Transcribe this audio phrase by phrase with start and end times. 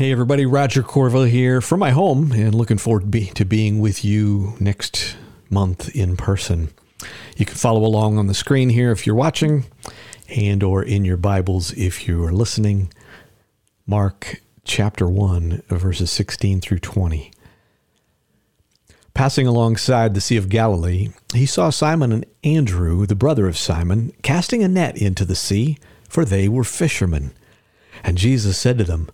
[0.00, 3.80] Hey, everybody, Roger Corville here from my home and looking forward to, be, to being
[3.80, 5.14] with you next
[5.50, 6.70] month in person.
[7.36, 9.66] You can follow along on the screen here if you're watching
[10.34, 12.90] and or in your Bibles if you are listening.
[13.86, 17.30] Mark chapter 1 verses 16 through 20.
[19.12, 24.14] Passing alongside the Sea of Galilee, he saw Simon and Andrew, the brother of Simon,
[24.22, 25.76] casting a net into the sea,
[26.08, 27.32] for they were fishermen.
[28.02, 29.10] And Jesus said to them,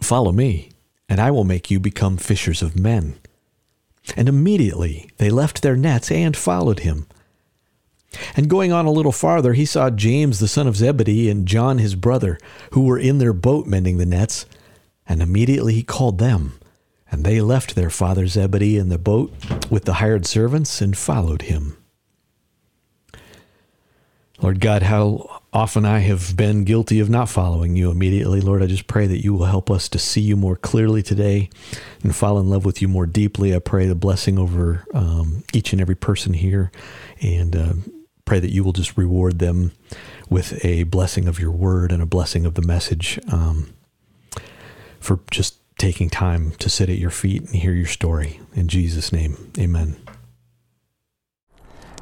[0.00, 0.70] Follow me,
[1.08, 3.18] and I will make you become fishers of men.
[4.16, 7.06] And immediately they left their nets and followed him.
[8.36, 11.78] And going on a little farther, he saw James the son of Zebedee and John
[11.78, 12.38] his brother,
[12.72, 14.46] who were in their boat mending the nets.
[15.06, 16.58] And immediately he called them.
[17.10, 19.32] And they left their father Zebedee in the boat
[19.70, 21.76] with the hired servants and followed him.
[24.40, 28.40] Lord God, how often I have been guilty of not following you immediately.
[28.40, 31.50] Lord, I just pray that you will help us to see you more clearly today
[32.02, 33.54] and fall in love with you more deeply.
[33.54, 36.70] I pray the blessing over um, each and every person here
[37.20, 37.72] and uh,
[38.24, 39.72] pray that you will just reward them
[40.28, 43.72] with a blessing of your word and a blessing of the message um,
[45.00, 48.40] for just taking time to sit at your feet and hear your story.
[48.54, 49.96] In Jesus' name, amen.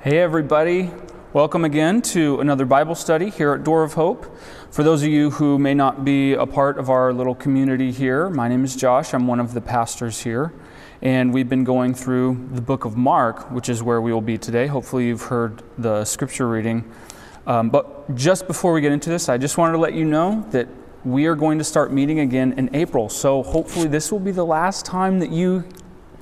[0.01, 0.91] Hey, everybody.
[1.37, 4.39] Welcome again to another Bible study here at Door of Hope.
[4.71, 8.31] For those of you who may not be a part of our little community here,
[8.31, 9.13] my name is Josh.
[9.13, 10.55] I'm one of the pastors here.
[11.03, 14.39] And we've been going through the book of Mark, which is where we will be
[14.39, 14.67] today.
[14.67, 16.91] Hopefully, you've heard the scripture reading.
[17.47, 20.43] Um, but just before we get into this, I just wanted to let you know
[20.53, 20.69] that
[21.05, 23.11] we are going to start meeting again in April.
[23.11, 25.69] So hopefully, this will be the last time that you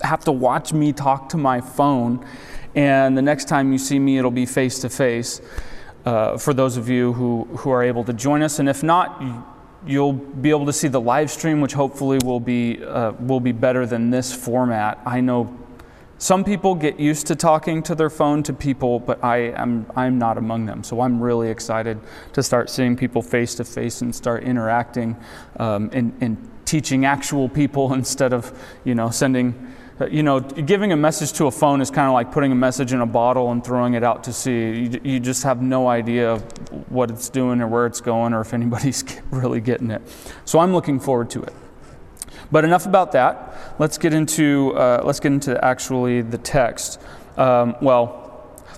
[0.03, 2.27] have to watch me talk to my phone
[2.75, 5.41] and the next time you see me, it'll be face to face
[6.05, 8.59] for those of you who, who are able to join us.
[8.59, 9.23] And if not,
[9.87, 13.53] you'll be able to see the live stream, which hopefully will be, uh, will be
[13.53, 15.01] better than this format.
[15.05, 15.59] I know
[16.19, 20.19] some people get used to talking to their phone to people, but I am I'm
[20.19, 20.83] not among them.
[20.85, 22.01] So I'm really excited
[22.33, 25.17] to start seeing people face to face and start interacting
[25.59, 29.75] um, and, and teaching actual people instead of you know sending
[30.11, 32.93] you know, giving a message to a phone is kind of like putting a message
[32.93, 34.89] in a bottle and throwing it out to sea.
[34.93, 36.39] You, you just have no idea
[36.89, 40.03] what it's doing or where it's going or if anybody's really getting it.
[40.45, 41.53] So I'm looking forward to it.
[42.51, 43.75] But enough about that.
[43.79, 47.01] Let's get into uh, let's get into actually the text.
[47.37, 48.24] Um, well,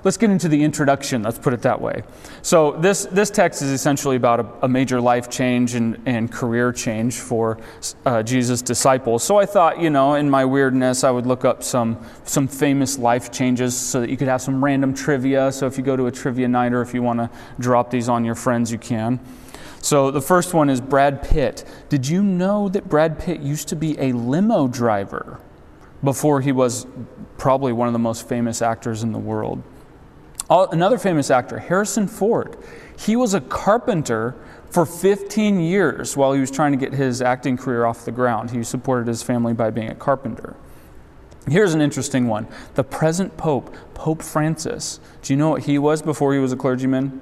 [0.04, 2.02] let's get into the introduction, let's put it that way.
[2.42, 6.72] So, this, this text is essentially about a, a major life change and, and career
[6.72, 7.58] change for
[8.04, 9.22] uh, Jesus' disciples.
[9.22, 12.98] So, I thought, you know, in my weirdness, I would look up some, some famous
[12.98, 15.52] life changes so that you could have some random trivia.
[15.52, 18.08] So, if you go to a trivia night or if you want to drop these
[18.08, 19.20] on your friends, you can.
[19.80, 21.64] So, the first one is Brad Pitt.
[21.88, 25.40] Did you know that Brad Pitt used to be a limo driver
[26.02, 26.86] before he was
[27.38, 29.62] probably one of the most famous actors in the world?
[30.48, 32.56] Another famous actor, Harrison Ford,
[32.98, 34.36] he was a carpenter
[34.70, 38.50] for 15 years while he was trying to get his acting career off the ground.
[38.50, 40.56] He supported his family by being a carpenter.
[41.48, 42.48] Here's an interesting one.
[42.74, 46.56] The present Pope, Pope Francis, do you know what he was before he was a
[46.56, 47.20] clergyman?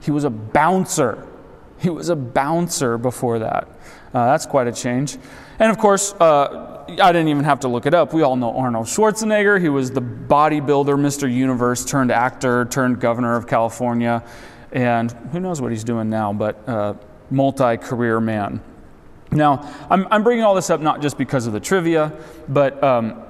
[0.00, 1.26] He was a bouncer.
[1.78, 3.68] He was a bouncer before that.
[4.14, 5.18] Uh, that's quite a change.
[5.58, 8.12] And of course, uh, I didn't even have to look it up.
[8.12, 9.60] We all know Arnold Schwarzenegger.
[9.60, 11.32] He was the bodybuilder, Mr.
[11.32, 14.22] Universe, turned actor, turned governor of California.
[14.72, 16.94] And who knows what he's doing now, but uh,
[17.30, 18.60] multi career man.
[19.32, 22.12] Now, I'm, I'm, bringing all this up not just because of the trivia,
[22.48, 23.22] but, um,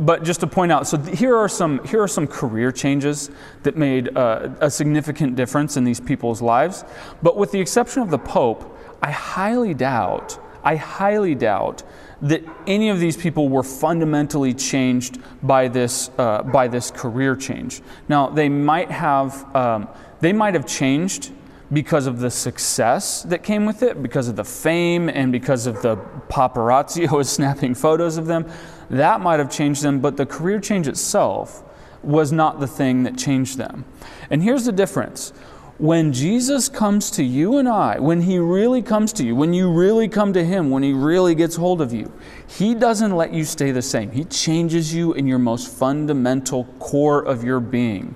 [0.00, 3.30] but just to point out so th- here, are some, here are some career changes
[3.62, 6.84] that made uh, a significant difference in these people's lives.
[7.22, 11.82] But with the exception of the Pope, I highly doubt, I highly doubt
[12.22, 17.82] that any of these people were fundamentally changed by this, uh, by this career change.
[18.08, 19.88] Now, they might have, um,
[20.20, 21.32] they might have changed
[21.72, 25.82] because of the success that came with it, because of the fame, and because of
[25.82, 25.96] the
[26.28, 28.50] paparazzi who was snapping photos of them.
[28.90, 31.62] That might have changed them, but the career change itself
[32.02, 33.84] was not the thing that changed them.
[34.30, 35.32] And here's the difference
[35.78, 39.72] when Jesus comes to you and I, when He really comes to you, when you
[39.72, 42.12] really come to Him, when He really gets hold of you,
[42.46, 44.12] He doesn't let you stay the same.
[44.12, 48.14] He changes you in your most fundamental core of your being.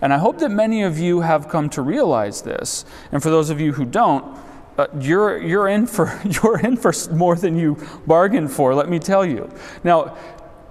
[0.00, 2.84] And I hope that many of you have come to realize this.
[3.12, 4.36] And for those of you who don't,
[4.78, 7.76] uh, you're, you're, in for, you're in for more than you
[8.06, 9.50] bargained for, let me tell you.
[9.84, 10.16] Now,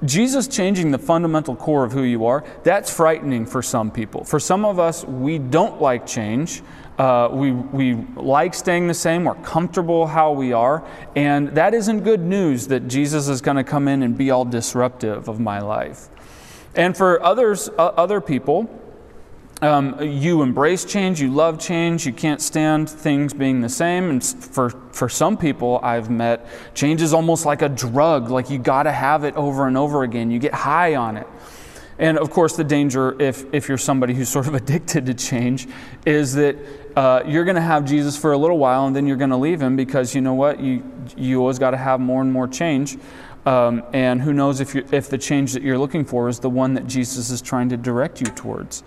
[0.03, 4.23] Jesus changing the fundamental core of who you are, that's frightening for some people.
[4.23, 6.63] For some of us, we don't like change.
[6.97, 9.23] Uh, we, we like staying the same.
[9.25, 10.83] We're comfortable how we are.
[11.15, 14.45] And that isn't good news that Jesus is going to come in and be all
[14.45, 16.09] disruptive of my life.
[16.75, 18.69] And for others, uh, other people,
[19.61, 24.09] um, you embrace change, you love change, you can't stand things being the same.
[24.09, 28.57] And for, for some people I've met, change is almost like a drug, like you
[28.57, 30.31] got to have it over and over again.
[30.31, 31.27] You get high on it.
[31.99, 35.67] And of course, the danger, if, if you're somebody who's sort of addicted to change,
[36.07, 36.57] is that
[36.95, 39.37] uh, you're going to have Jesus for a little while and then you're going to
[39.37, 40.59] leave him because you know what?
[40.59, 40.83] You,
[41.15, 42.97] you always got to have more and more change.
[43.45, 46.73] Um, and who knows if, if the change that you're looking for is the one
[46.73, 48.83] that Jesus is trying to direct you towards.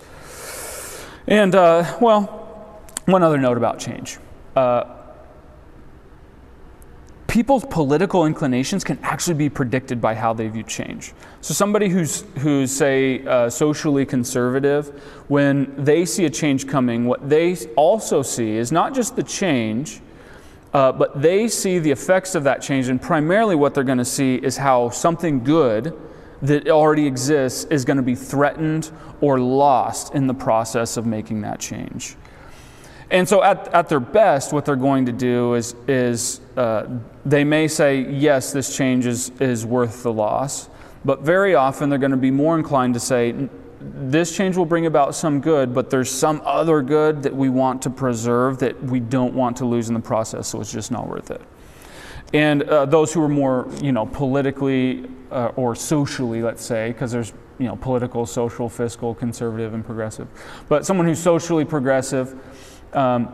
[1.27, 2.25] And, uh, well,
[3.07, 4.19] one other note about change.
[4.55, 4.85] Uh,
[7.27, 11.15] people's political inclinations can actually be predicted by how they view change.
[11.41, 17.29] So, somebody who's, who's say, uh, socially conservative, when they see a change coming, what
[17.29, 20.01] they also see is not just the change,
[20.75, 24.05] uh, but they see the effects of that change, and primarily what they're going to
[24.05, 25.97] see is how something good
[26.45, 31.41] that already exists is going to be threatened or lost in the process of making
[31.41, 32.17] that change.
[33.11, 36.87] And so, at, at their best, what they're going to do is, is uh,
[37.25, 40.69] they may say, yes, this change is, is worth the loss.
[41.05, 43.49] But very often, they're going to be more inclined to say,
[43.81, 47.83] this change will bring about some good, but there's some other good that we want
[47.83, 51.07] to preserve that we don't want to lose in the process, so it's just not
[51.07, 51.43] worth it.
[52.35, 57.13] And uh, those who are more, you know, politically uh, or socially, let's say, because
[57.13, 60.27] there's, you know, political, social, fiscal, conservative, and progressive.
[60.69, 62.37] But someone who's socially progressive,
[62.93, 63.29] um,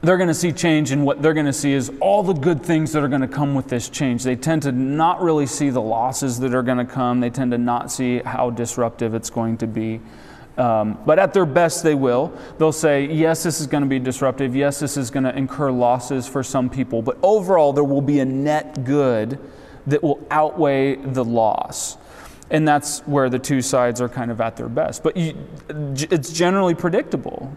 [0.00, 2.62] they're going to see change, and what they're going to see is all the good
[2.62, 4.24] things that are going to come with this change.
[4.24, 7.50] They tend to not really see the losses that are going to come, they tend
[7.52, 10.00] to not see how disruptive it's going to be.
[10.56, 12.32] Um, but at their best, they will.
[12.58, 14.54] They'll say, yes, this is going to be disruptive.
[14.54, 17.02] Yes, this is going to incur losses for some people.
[17.02, 19.38] But overall, there will be a net good
[19.86, 21.96] that will outweigh the loss.
[22.50, 25.02] And that's where the two sides are kind of at their best.
[25.02, 25.34] But you,
[25.68, 27.52] it's generally predictable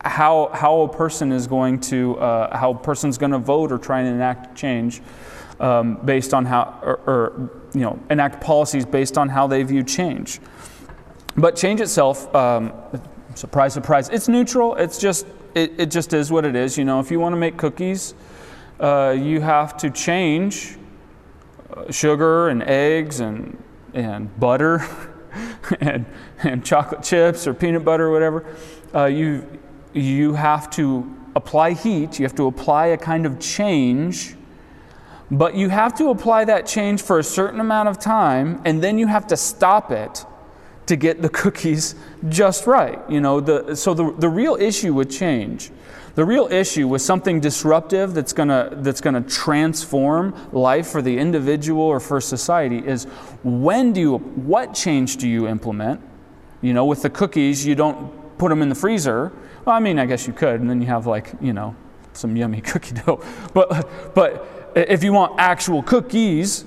[0.00, 3.78] how, how a person is going to, uh, how a person's going to vote or
[3.78, 5.02] try and enact change
[5.58, 9.82] um, based on how, or, or, you know, enact policies based on how they view
[9.82, 10.38] change.
[11.36, 12.72] But change itself, um,
[13.34, 14.74] surprise, surprise, it's neutral.
[14.76, 16.78] It's just, it, it just is what it is.
[16.78, 18.14] You know, if you want to make cookies,
[18.80, 20.78] uh, you have to change
[21.70, 23.62] uh, sugar and eggs and,
[23.92, 24.82] and butter
[25.80, 26.06] and,
[26.42, 28.56] and chocolate chips or peanut butter or whatever.
[28.94, 29.46] Uh, you,
[29.92, 34.36] you have to apply heat, you have to apply a kind of change,
[35.30, 38.96] but you have to apply that change for a certain amount of time, and then
[38.96, 40.24] you have to stop it
[40.86, 41.94] to get the cookies
[42.28, 42.98] just right.
[43.08, 45.70] You know, the, so the, the real issue with change,
[46.14, 51.82] the real issue with something disruptive that's gonna, that's gonna transform life for the individual
[51.82, 53.04] or for society is
[53.42, 56.00] when do you, what change do you implement?
[56.62, 59.32] You know, with the cookies, you don't put them in the freezer
[59.66, 61.74] well, I mean, I guess you could, and then you have like, you know,
[62.12, 63.22] some yummy cookie dough.
[63.52, 66.64] But, but if you want actual cookies,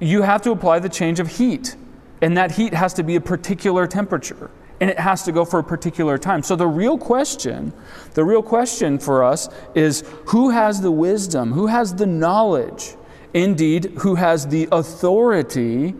[0.00, 1.76] you have to apply the change of heat.
[2.20, 4.50] And that heat has to be a particular temperature.
[4.80, 6.42] And it has to go for a particular time.
[6.42, 7.72] So the real question,
[8.14, 12.94] the real question for us is who has the wisdom, who has the knowledge,
[13.34, 15.94] indeed, who has the authority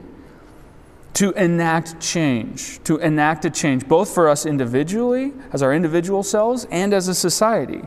[1.14, 6.64] to enact change, to enact a change, both for us individually, as our individual selves,
[6.70, 7.82] and as a society.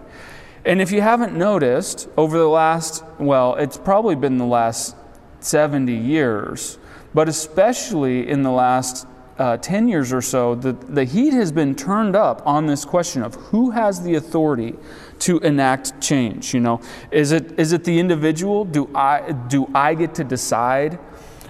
[0.66, 4.98] And if you haven't noticed, over the last, well, it's probably been the last
[5.40, 6.78] 70 years,
[7.14, 11.74] but especially in the last uh, 10 years or so, the, the heat has been
[11.74, 14.76] turned up on this question of who has the authority
[15.20, 16.54] to enact change.
[16.54, 18.66] You know, is it, is it the individual?
[18.66, 20.96] Do I, do I get to decide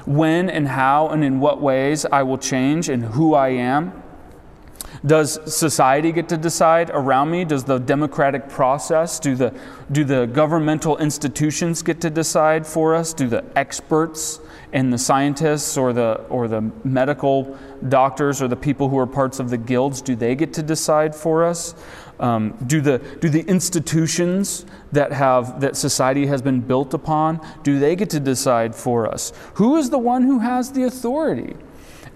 [0.05, 4.01] when and how and in what ways I will change and who I am?
[5.05, 7.43] Does society get to decide around me?
[7.43, 9.53] Does the democratic process, do the,
[9.91, 13.13] do the governmental institutions get to decide for us?
[13.13, 14.39] Do the experts
[14.73, 17.57] and the scientists or the, or the medical
[17.89, 21.15] doctors or the people who are parts of the guilds, do they get to decide
[21.15, 21.75] for us?
[22.19, 27.79] Um, do, the, do the institutions that, have, that society has been built upon, do
[27.79, 29.33] they get to decide for us?
[29.55, 31.55] Who is the one who has the authority?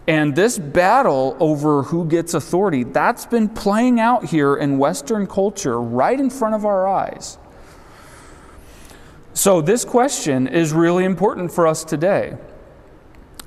[0.07, 5.81] And this battle over who gets authority, that's been playing out here in Western culture
[5.81, 7.39] right in front of our eyes.
[9.35, 12.37] So, this question is really important for us today.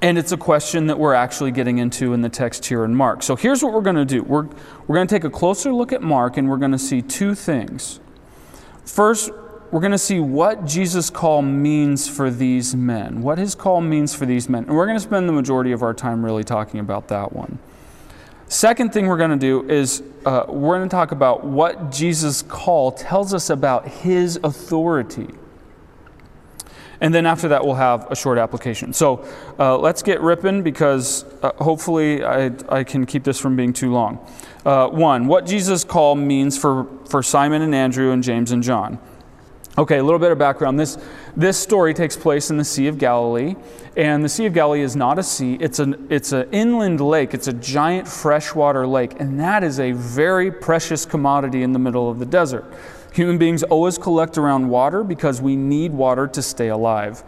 [0.03, 3.23] and it's a question that we're actually getting into in the text here in Mark.
[3.23, 4.45] So here's what we're going to do we're,
[4.87, 7.35] we're going to take a closer look at Mark, and we're going to see two
[7.35, 8.01] things.
[8.85, 9.31] First,
[9.73, 14.15] we're going to see what Jesus' call means for these men, what his call means
[14.15, 14.65] for these men.
[14.65, 17.59] And we're going to spend the majority of our time really talking about that one.
[18.47, 22.43] Second thing we're going to do is uh, we're going to talk about what Jesus'
[22.43, 25.29] call tells us about his authority.
[27.01, 28.93] And then after that, we'll have a short application.
[28.93, 29.25] So
[29.59, 33.93] uh, let's get ripping because uh, hopefully I, I can keep this from being too
[33.93, 34.19] long.
[34.65, 38.99] Uh, one, what Jesus' call means for, for Simon and Andrew and James and John.
[39.79, 40.81] Okay, a little bit of background.
[40.81, 40.99] This,
[41.37, 43.55] this story takes place in the Sea of Galilee,
[43.97, 47.33] and the Sea of Galilee is not a sea, it's an, it's an inland lake.
[47.33, 52.11] It's a giant freshwater lake, and that is a very precious commodity in the middle
[52.11, 52.65] of the desert.
[53.13, 57.23] Human beings always collect around water because we need water to stay alive.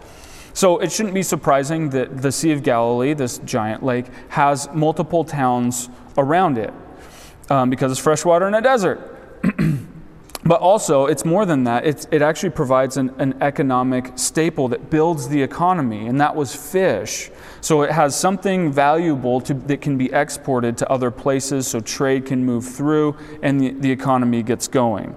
[0.52, 5.24] So it shouldn't be surprising that the Sea of Galilee, this giant lake, has multiple
[5.24, 6.72] towns around it
[7.48, 9.00] um, because it's freshwater in a desert.
[10.42, 11.84] But also, it's more than that.
[11.86, 16.54] It's, it actually provides an, an, economic staple that builds the economy, and that was
[16.56, 17.30] fish.
[17.60, 22.24] So it has something valuable to, that can be exported to other places so trade
[22.24, 25.14] can move through and the, the economy gets going.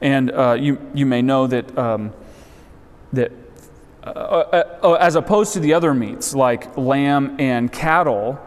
[0.00, 2.12] And uh, you, you may know that, um,
[3.12, 3.32] that
[4.02, 8.40] uh, uh, uh as opposed to the other meats like lamb and cattle,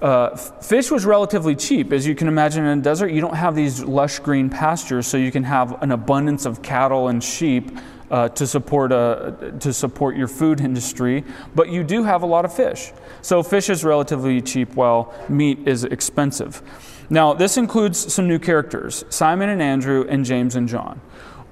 [0.00, 1.92] uh, fish was relatively cheap.
[1.92, 5.16] As you can imagine in a desert, you don't have these lush green pastures, so
[5.16, 7.70] you can have an abundance of cattle and sheep
[8.10, 12.44] uh, to, support a, to support your food industry, but you do have a lot
[12.44, 12.92] of fish.
[13.22, 16.62] So fish is relatively cheap while meat is expensive.
[17.10, 21.00] Now, this includes some new characters Simon and Andrew, and James and John.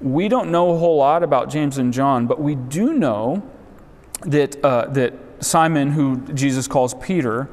[0.01, 3.41] We don't know a whole lot about James and John, but we do know
[4.25, 7.49] that, uh, that Simon, who Jesus calls Peter,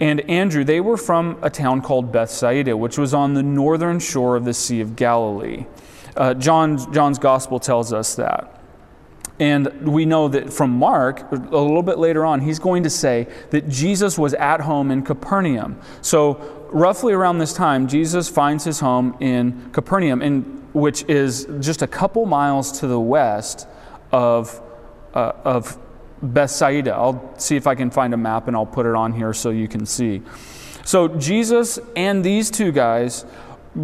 [0.00, 4.36] and Andrew, they were from a town called Bethsaida, which was on the northern shore
[4.36, 5.66] of the Sea of Galilee.
[6.16, 8.60] Uh, John, John's gospel tells us that.
[9.40, 13.26] And we know that from Mark, a little bit later on, he's going to say
[13.50, 15.80] that Jesus was at home in Capernaum.
[16.02, 21.82] So, roughly around this time, Jesus finds his home in Capernaum, in, which is just
[21.82, 23.66] a couple miles to the west
[24.12, 24.60] of,
[25.14, 25.78] uh, of
[26.20, 26.92] Bethsaida.
[26.92, 29.50] I'll see if I can find a map and I'll put it on here so
[29.50, 30.20] you can see.
[30.84, 33.24] So Jesus and these two guys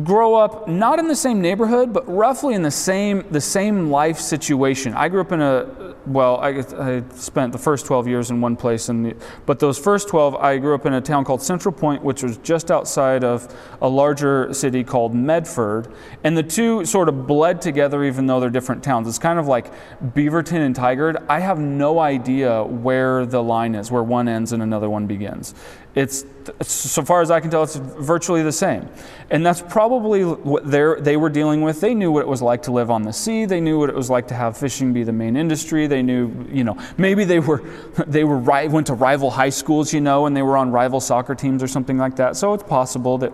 [0.05, 4.19] grow up not in the same neighborhood, but roughly in the same the same life
[4.19, 4.95] situation.
[4.95, 8.57] I grew up in a well, I, I spent the first 12 years in one
[8.57, 9.15] place, and
[9.47, 12.39] but those first 12, I grew up in a town called Central Point, which was
[12.39, 15.93] just outside of a larger city called Medford,
[16.25, 19.09] and the two sort of bled together, even though they're different towns.
[19.09, 21.25] It's kind of like Beaverton and Tigard.
[21.29, 25.55] I have no idea where the line is, where one ends and another one begins.
[25.95, 26.25] It's
[26.63, 28.89] so far as I can tell, it's virtually the same.
[29.31, 31.81] And that's probably what they were dealing with.
[31.81, 33.45] They knew what it was like to live on the sea.
[33.45, 35.87] They knew what it was like to have fishing be the main industry.
[35.87, 37.63] They knew, you know, maybe they were,
[38.07, 41.35] they were went to rival high schools, you know, and they were on rival soccer
[41.35, 42.37] teams or something like that.
[42.37, 43.33] So it's possible that,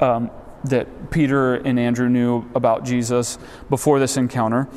[0.00, 0.30] um,
[0.64, 4.68] that Peter and Andrew knew about Jesus before this encounter.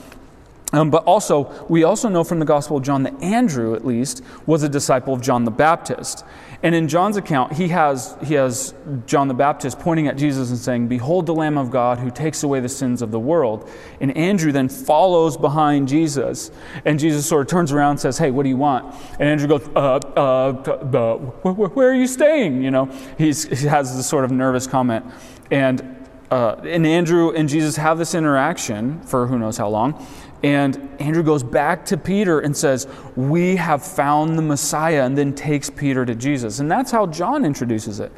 [0.74, 4.22] Um, but also, we also know from the Gospel of John that Andrew, at least,
[4.46, 6.26] was a disciple of John the Baptist.
[6.62, 8.74] And in John's account, he has, he has
[9.06, 12.44] John the Baptist pointing at Jesus and saying, Behold the Lamb of God who takes
[12.44, 13.70] away the sins of the world.
[14.02, 16.52] And Andrew then follows behind Jesus.
[16.84, 18.94] And Jesus sort of turns around and says, Hey, what do you want?
[19.20, 22.62] And Andrew goes, uh, uh, uh, where, are you staying?
[22.62, 22.86] You know,
[23.18, 25.06] he's, he has this sort of nervous comment.
[25.50, 25.98] And
[26.30, 30.06] uh, and Andrew and Jesus have this interaction for who knows how long.
[30.44, 35.34] And Andrew goes back to Peter and says, We have found the Messiah, and then
[35.34, 36.60] takes Peter to Jesus.
[36.60, 38.12] And that's how John introduces it.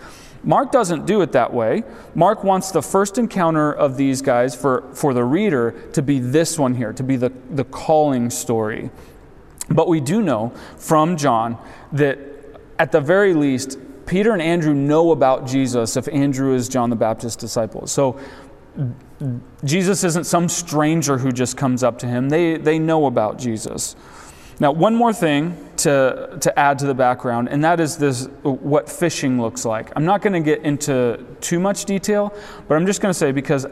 [0.44, 1.84] Mark doesn't do it that way.
[2.16, 6.58] Mark wants the first encounter of these guys for, for the reader to be this
[6.58, 8.90] one here, to be the, the calling story.
[9.70, 11.58] But we do know from John
[11.92, 12.18] that
[12.78, 16.96] at the very least, Peter and Andrew know about Jesus if Andrew is John the
[16.96, 17.86] Baptist's disciple.
[17.86, 18.20] So
[19.64, 22.30] Jesus isn't some stranger who just comes up to him.
[22.30, 23.96] They, they know about Jesus.
[24.62, 28.90] Now, one more thing to, to add to the background, and that is this what
[28.90, 29.92] fishing looks like.
[29.96, 32.34] I'm not going to get into too much detail,
[32.68, 33.66] but I'm just going to say because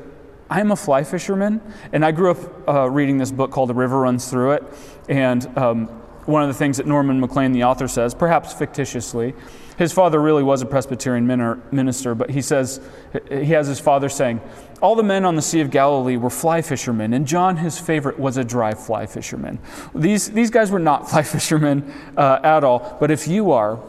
[0.49, 1.61] I'm a fly fisherman,
[1.91, 4.63] and I grew up uh, reading this book called The River Runs Through It.
[5.09, 5.87] And um,
[6.25, 9.33] one of the things that Norman Maclean, the author, says, perhaps fictitiously,
[9.77, 11.27] his father really was a Presbyterian
[11.71, 12.81] minister, but he says,
[13.29, 14.41] he has his father saying,
[14.81, 18.19] All the men on the Sea of Galilee were fly fishermen, and John, his favorite,
[18.19, 19.59] was a dry fly fisherman.
[19.95, 23.79] These, these guys were not fly fishermen uh, at all, but if you are,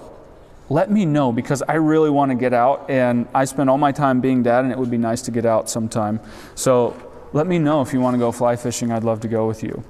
[0.71, 3.93] let me know because I really want to get out, and I spend all my
[3.93, 6.21] time being dad, and it would be nice to get out sometime.
[6.55, 6.97] So
[7.33, 8.93] let me know if you want to go fly fishing.
[8.93, 9.83] I'd love to go with you.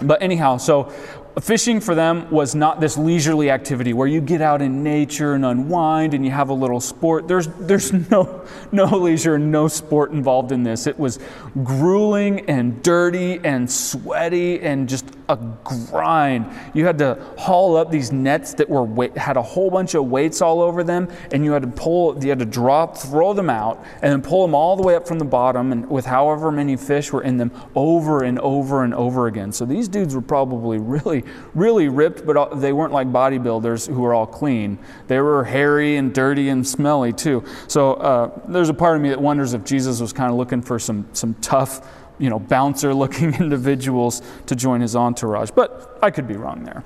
[0.00, 0.92] But anyhow, so
[1.40, 5.44] fishing for them was not this leisurely activity where you get out in nature and
[5.44, 7.26] unwind and you have a little sport.
[7.26, 10.86] There's, there's no, no leisure and no sport involved in this.
[10.86, 11.18] It was
[11.62, 16.46] grueling and dirty and sweaty and just a grind.
[16.74, 20.40] You had to haul up these nets that were had a whole bunch of weights
[20.40, 23.84] all over them, and you had to pull, you had to drop, throw them out,
[24.02, 26.76] and then pull them all the way up from the bottom, and with however many
[26.76, 29.52] fish were in them, over and over and over again.
[29.52, 31.22] So these dudes were probably really
[31.54, 34.78] really, ripped, but they weren't like bodybuilders who were all clean.
[35.06, 37.44] They were hairy and dirty and smelly too.
[37.68, 40.62] So uh, there's a part of me that wonders if Jesus was kind of looking
[40.62, 41.86] for some, some tough,
[42.22, 45.50] you know, bouncer looking individuals to join his entourage.
[45.50, 46.84] But I could be wrong there.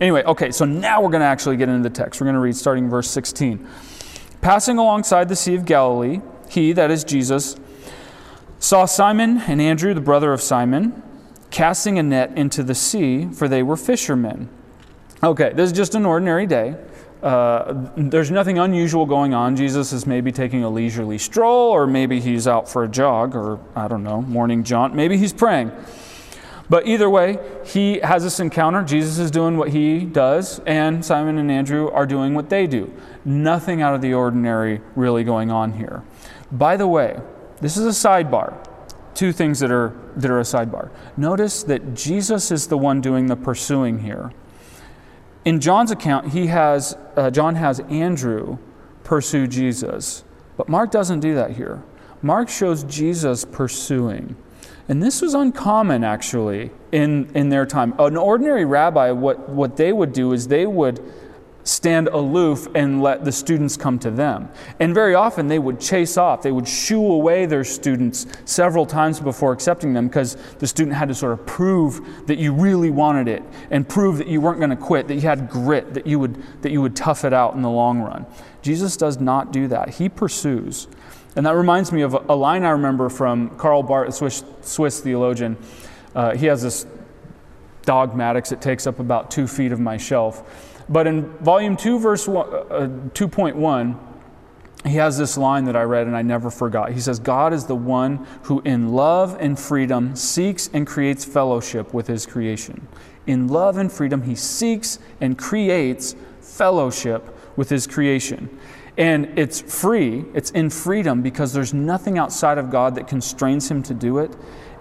[0.00, 2.20] Anyway, okay, so now we're going to actually get into the text.
[2.20, 3.68] We're going to read starting verse 16.
[4.40, 7.56] Passing alongside the Sea of Galilee, he, that is Jesus,
[8.58, 11.02] saw Simon and Andrew, the brother of Simon
[11.50, 14.48] casting a net into the sea, for they were fishermen.
[15.22, 16.76] Okay, this is just an ordinary day.
[17.22, 19.56] Uh, there's nothing unusual going on.
[19.56, 23.60] Jesus is maybe taking a leisurely stroll, or maybe he's out for a jog, or
[23.76, 24.94] I don't know, morning jaunt.
[24.94, 25.70] Maybe he's praying.
[26.70, 28.82] But either way, he has this encounter.
[28.82, 32.92] Jesus is doing what he does, and Simon and Andrew are doing what they do.
[33.24, 36.02] Nothing out of the ordinary really going on here.
[36.52, 37.20] By the way,
[37.60, 38.54] this is a sidebar
[39.20, 40.88] two things that are, that are a sidebar.
[41.16, 44.32] Notice that Jesus is the one doing the pursuing here.
[45.44, 48.58] In John's account, he has, uh, John has Andrew
[49.04, 50.22] pursue Jesus,
[50.56, 51.82] but Mark doesn't do that here.
[52.22, 54.36] Mark shows Jesus pursuing.
[54.88, 57.94] And this was uncommon, actually, in, in their time.
[57.98, 61.00] An ordinary rabbi, what, what they would do is they would
[61.64, 64.48] stand aloof and let the students come to them.
[64.78, 69.20] And very often they would chase off, they would shoo away their students several times
[69.20, 73.28] before accepting them because the student had to sort of prove that you really wanted
[73.28, 76.18] it and prove that you weren't going to quit, that you had grit, that you
[76.18, 78.26] would that you would tough it out in the long run.
[78.62, 79.90] Jesus does not do that.
[79.90, 80.88] He pursues.
[81.36, 85.00] And that reminds me of a line I remember from Karl Barth, a Swiss, Swiss
[85.00, 85.56] theologian.
[86.14, 86.86] Uh, he has this
[87.82, 88.52] dogmatics.
[88.52, 90.69] It takes up about two feet of my shelf.
[90.90, 93.98] But in volume 2, verse uh, 2.1,
[94.84, 96.92] he has this line that I read and I never forgot.
[96.92, 101.94] He says, God is the one who, in love and freedom, seeks and creates fellowship
[101.94, 102.88] with his creation.
[103.26, 108.58] In love and freedom, he seeks and creates fellowship with his creation.
[109.00, 113.82] And it's free, it's in freedom because there's nothing outside of God that constrains him
[113.84, 114.30] to do it.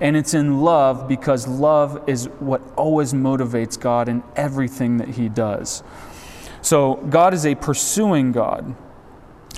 [0.02, 5.30] And it's in love because love is what always motivates God in everything that He
[5.30, 5.84] does.
[6.62, 8.76] So God is a pursuing God.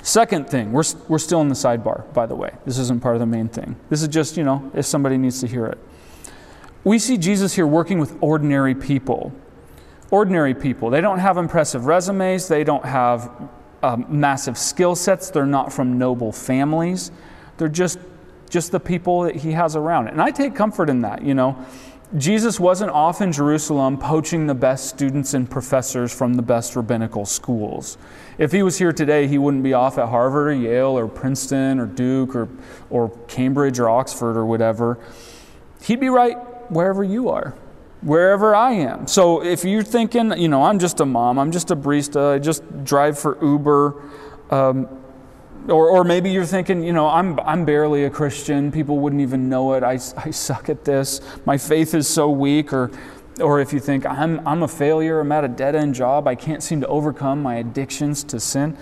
[0.00, 2.52] Second thing, we're, we're still in the sidebar, by the way.
[2.64, 3.74] This isn't part of the main thing.
[3.90, 5.78] This is just, you know, if somebody needs to hear it.
[6.84, 9.32] We see Jesus here working with ordinary people.
[10.12, 10.88] Ordinary people.
[10.90, 13.28] They don't have impressive resumes, they don't have
[13.82, 17.10] um, massive skill sets, they're not from noble families.
[17.58, 17.98] They're just
[18.52, 20.08] just the people that he has around.
[20.08, 21.56] And I take comfort in that, you know.
[22.18, 27.24] Jesus wasn't off in Jerusalem poaching the best students and professors from the best rabbinical
[27.24, 27.96] schools.
[28.36, 31.78] If he was here today, he wouldn't be off at Harvard or Yale or Princeton
[31.78, 32.50] or Duke or,
[32.90, 34.98] or Cambridge or Oxford or whatever.
[35.82, 36.36] He'd be right
[36.70, 37.54] wherever you are,
[38.02, 39.06] wherever I am.
[39.06, 42.38] So if you're thinking, you know, I'm just a mom, I'm just a barista, I
[42.38, 44.02] just drive for Uber,
[44.50, 44.88] um,
[45.68, 48.72] or, or maybe you're thinking, you know, I'm, I'm barely a Christian.
[48.72, 49.84] People wouldn't even know it.
[49.84, 51.20] I, I suck at this.
[51.46, 52.72] My faith is so weak.
[52.72, 52.90] Or,
[53.40, 55.20] or if you think, I'm, I'm a failure.
[55.20, 56.26] I'm at a dead end job.
[56.26, 58.76] I can't seem to overcome my addictions to sin.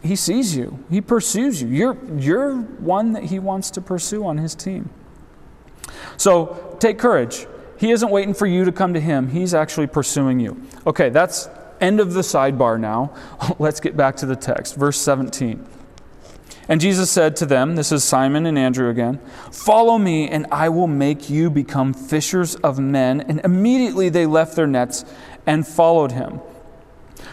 [0.00, 1.68] He sees you, He pursues you.
[1.68, 4.90] You're, you're one that He wants to pursue on His team.
[6.16, 7.46] So take courage.
[7.78, 10.60] He isn't waiting for you to come to Him, He's actually pursuing you.
[10.86, 11.48] Okay, that's
[11.80, 13.14] end of the sidebar now.
[13.58, 14.76] Let's get back to the text.
[14.76, 15.64] Verse 17.
[16.70, 19.18] And Jesus said to them, This is Simon and Andrew again,
[19.50, 23.22] Follow me, and I will make you become fishers of men.
[23.22, 25.04] And immediately they left their nets
[25.46, 26.40] and followed him.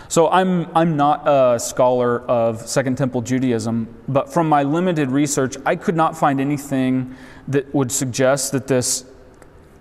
[0.08, 5.58] So I'm, I'm not a scholar of Second Temple Judaism, but from my limited research,
[5.66, 7.16] I could not find anything
[7.48, 9.06] that would suggest that this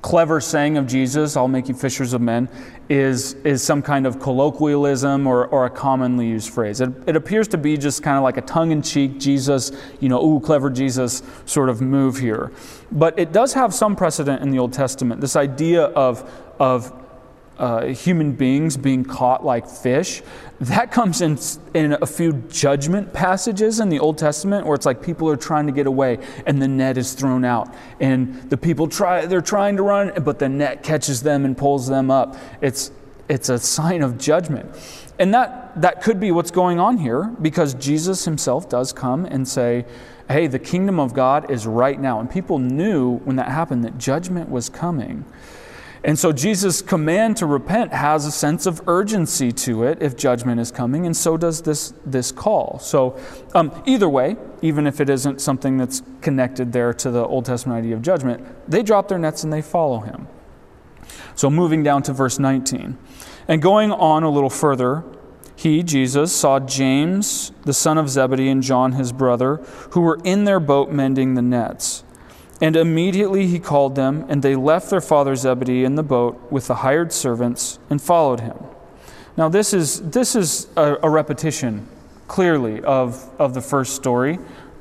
[0.05, 2.47] clever saying of Jesus, I'll make you fishers of men,
[2.90, 6.83] is, is some kind of colloquialism or, or a commonly used phrase.
[6.83, 10.11] It, it appears to be just kind of like a tongue in cheek Jesus, you
[10.11, 12.53] know, ooh, clever Jesus sort of move here.
[12.93, 15.23] But it does have some precedent in the Old Testament.
[15.23, 16.93] This idea of, of
[17.59, 20.23] uh, human beings being caught like fish.
[20.61, 21.38] That comes in,
[21.75, 25.67] in a few judgment passages in the Old Testament where it's like people are trying
[25.67, 27.75] to get away and the net is thrown out.
[28.01, 31.87] And the people try, they're trying to run, but the net catches them and pulls
[31.87, 32.37] them up.
[32.61, 32.90] It's,
[33.29, 34.75] it's a sign of judgment.
[35.19, 39.47] And that, that could be what's going on here because Jesus himself does come and
[39.47, 39.85] say,
[40.29, 42.21] hey, the kingdom of God is right now.
[42.21, 45.25] And people knew when that happened that judgment was coming.
[46.05, 50.61] And so Jesus' command to repent has a sense of urgency to it if judgment
[50.61, 52.79] is coming, and so does this, this call.
[52.79, 53.19] So,
[53.55, 57.79] um, either way, even if it isn't something that's connected there to the Old Testament
[57.79, 60.29] idea of judgment, they drop their nets and they follow him.
[61.35, 62.99] So, moving down to verse 19.
[63.49, 65.05] And going on a little further,
[65.57, 69.57] he, Jesus, saw James, the son of Zebedee, and John, his brother,
[69.93, 72.04] who were in their boat mending the nets.
[72.64, 76.66] And immediately he called them, and they left their father Zebedee in the boat with
[76.66, 78.57] the hired servants and followed him.
[79.37, 81.87] Now, this is, this is a, a repetition,
[82.27, 84.38] clearly, of, of the first story.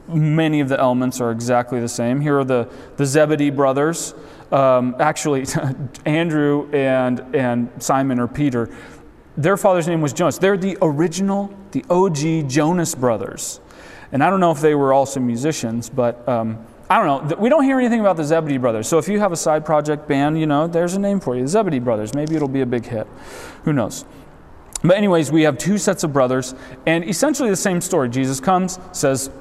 [0.07, 2.21] Many of the elements are exactly the same.
[2.21, 4.13] Here are the, the Zebedee brothers.
[4.49, 5.45] Um, actually,
[6.05, 8.73] Andrew and, and Simon or Peter,
[9.35, 10.37] their father's name was Jonas.
[10.37, 13.59] They're the original, the OG Jonas brothers.
[14.13, 16.25] And I don't know if they were also musicians, but.
[16.29, 17.35] Um, I don't know.
[17.37, 18.87] We don't hear anything about the Zebedee brothers.
[18.87, 21.43] So if you have a side project band, you know, there's a name for you.
[21.43, 22.13] The Zebedee brothers.
[22.13, 23.07] Maybe it'll be a big hit.
[23.63, 24.05] Who knows?
[24.83, 26.53] But, anyways, we have two sets of brothers,
[26.85, 28.09] and essentially the same story.
[28.09, 29.31] Jesus comes, says,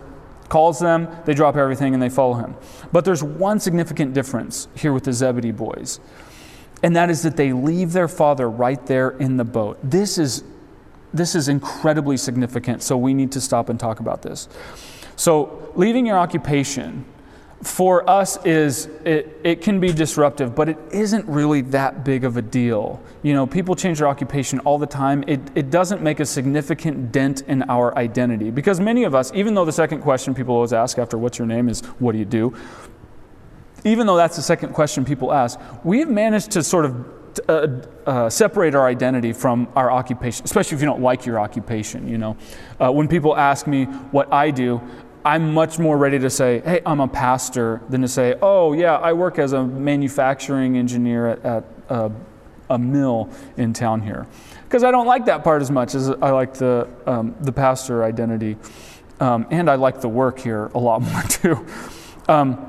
[0.49, 2.55] calls them, they drop everything, and they follow him.
[2.93, 5.99] But there's one significant difference here with the Zebedee boys,
[6.85, 9.79] and that is that they leave their father right there in the boat.
[9.83, 10.45] This is,
[11.13, 14.49] this is incredibly significant, so we need to stop and talk about this.
[15.17, 17.05] So, leaving your occupation
[17.63, 22.37] for us is it, it can be disruptive, but it isn't really that big of
[22.37, 23.01] a deal.
[23.23, 25.23] You know, people change their occupation all the time.
[25.29, 29.55] It, it doesn't make a significant dent in our identity because many of us, even
[29.55, 32.25] though the second question people always ask after what's your name is what do you
[32.25, 32.55] do,
[33.85, 37.07] even though that's the second question people ask, we've managed to sort of
[37.49, 37.69] uh,
[38.07, 42.07] uh, separate our identity from our occupation, especially if you don't like your occupation.
[42.09, 42.37] You know,
[42.81, 44.81] uh, when people ask me what I do,
[45.25, 48.97] I'm much more ready to say, hey, I'm a pastor, than to say, oh, yeah,
[48.97, 52.13] I work as a manufacturing engineer at, at a,
[52.71, 54.27] a, mill in town here.
[54.65, 58.03] Because I don't like that part as much as I like the, um, the pastor
[58.03, 58.57] identity.
[59.21, 61.67] Um, and I like the work here a lot more too.
[62.29, 62.67] Um,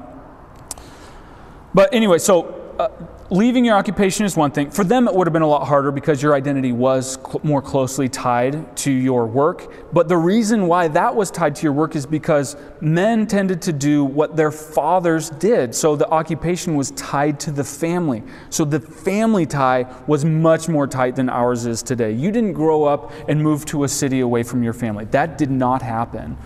[1.73, 2.89] but anyway, so uh,
[3.29, 4.69] leaving your occupation is one thing.
[4.69, 7.61] For them, it would have been a lot harder because your identity was cl- more
[7.61, 9.93] closely tied to your work.
[9.93, 13.73] But the reason why that was tied to your work is because men tended to
[13.73, 15.73] do what their fathers did.
[15.75, 18.23] So the occupation was tied to the family.
[18.49, 22.11] So the family tie was much more tight than ours is today.
[22.11, 25.51] You didn't grow up and move to a city away from your family, that did
[25.51, 26.37] not happen.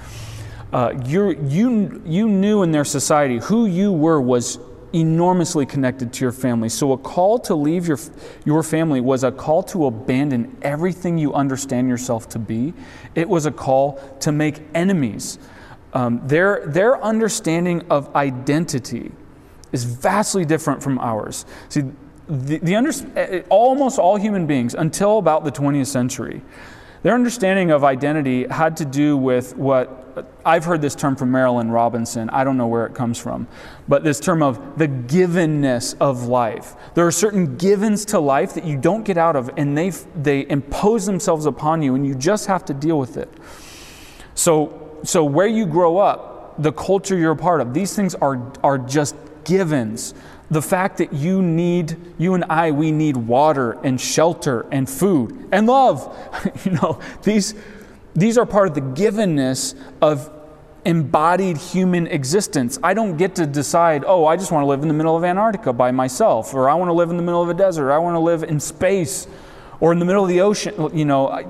[0.74, 4.60] Uh, you you, you knew in their society who you were was
[4.94, 6.70] enormously connected to your family.
[6.70, 8.00] So, a call to leave your,
[8.46, 12.74] your family was a call to abandon everything you understand yourself to be.
[13.16, 15.40] It was a call to make enemies.
[15.94, 19.12] Um, their, their understanding of identity
[19.72, 21.46] is vastly different from ours.
[21.70, 21.84] See,
[22.28, 26.42] the, the under, almost all human beings, until about the 20th century,
[27.04, 30.07] their understanding of identity had to do with what
[30.46, 32.30] I've heard this term from Marilynne Robinson.
[32.30, 33.48] I don't know where it comes from,
[33.88, 36.76] but this term of the givenness of life.
[36.94, 40.48] There are certain givens to life that you don't get out of, and they, they
[40.50, 43.30] impose themselves upon you, and you just have to deal with it.
[44.36, 48.52] So, so where you grow up, the culture you're a part of, these things are,
[48.64, 50.14] are just givens
[50.50, 55.50] the fact that you need, you and I, we need water and shelter and food
[55.52, 56.16] and love.
[56.66, 57.54] you know, these,
[58.18, 60.32] these are part of the givenness of
[60.86, 62.80] embodied human existence.
[62.82, 65.24] I don't get to decide, oh, I just want to live in the middle of
[65.24, 67.92] Antarctica by myself, or I want to live in the middle of a desert, or
[67.92, 69.28] I want to live in space,
[69.80, 70.74] or in the middle of the ocean.
[70.96, 71.46] You know, I,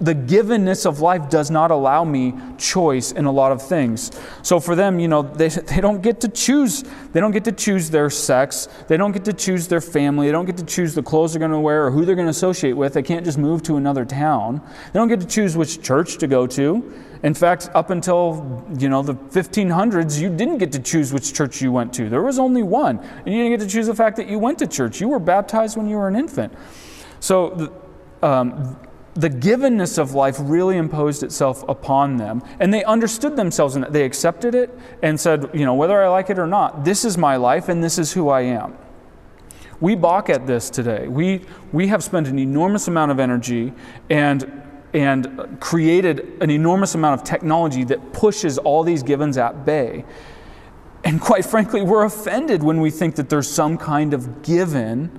[0.00, 4.10] the givenness of life does not allow me choice in a lot of things.
[4.42, 6.84] So for them, you know, they, they don't get to choose.
[7.12, 8.68] They don't get to choose their sex.
[8.86, 10.26] They don't get to choose their family.
[10.26, 12.26] They don't get to choose the clothes they're going to wear or who they're going
[12.26, 12.94] to associate with.
[12.94, 14.62] They can't just move to another town.
[14.92, 16.92] They don't get to choose which church to go to.
[17.22, 21.60] In fact, up until you know the 1500s, you didn't get to choose which church
[21.60, 22.08] you went to.
[22.08, 24.58] There was only one, and you didn't get to choose the fact that you went
[24.60, 25.00] to church.
[25.00, 26.52] You were baptized when you were an infant.
[27.20, 28.78] So the, um,
[29.14, 33.84] the givenness of life really imposed itself upon them, and they understood themselves in.
[33.90, 37.18] They accepted it and said, you know, whether I like it or not, this is
[37.18, 38.78] my life and this is who I am.
[39.80, 41.08] We balk at this today.
[41.08, 43.72] We, we have spent an enormous amount of energy
[44.10, 50.04] and, and created an enormous amount of technology that pushes all these givens at bay.
[51.04, 55.18] And quite frankly, we're offended when we think that there's some kind of given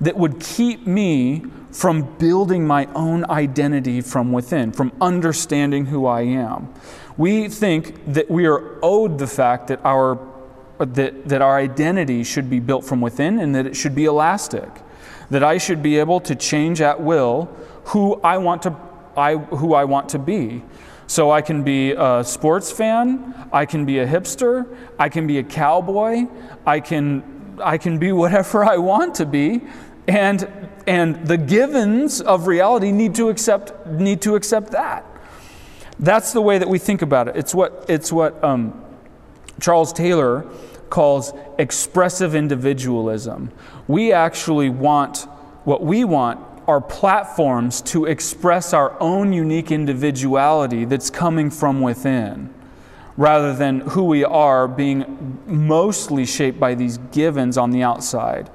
[0.00, 6.22] that would keep me from building my own identity from within, from understanding who I
[6.22, 6.72] am.
[7.16, 10.18] We think that we are owed the fact that our,
[10.78, 14.68] that, that our identity should be built from within and that it should be elastic,
[15.30, 17.44] that I should be able to change at will
[17.84, 18.76] who I want to,
[19.16, 20.62] I, who I want to be.
[21.06, 25.38] So I can be a sports fan, I can be a hipster, I can be
[25.38, 26.26] a cowboy,
[26.64, 27.31] I can,
[27.62, 29.62] I can be whatever I want to be
[30.08, 30.48] and,
[30.86, 35.06] and the givens of reality need to accept, need to accept that.
[35.98, 37.36] That's the way that we think about it.
[37.36, 38.82] It's what, it's what um,
[39.60, 40.46] Charles Taylor
[40.90, 43.52] calls expressive individualism.
[43.86, 45.18] We actually want,
[45.64, 52.52] what we want are platforms to express our own unique individuality that's coming from within,
[53.16, 58.50] rather than who we are being mostly shaped by these givens on the outside.